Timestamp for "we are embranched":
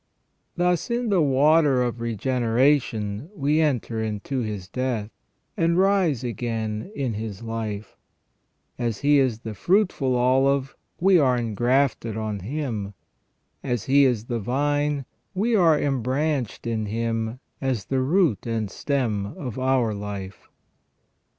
15.35-16.65